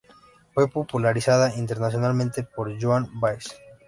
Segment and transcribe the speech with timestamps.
[0.55, 3.49] Fue popularizada internacionalmente por Joan Baez.